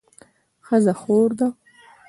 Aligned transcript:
ښځه 0.65 0.93
خور 1.01 1.29
ده 1.39 1.47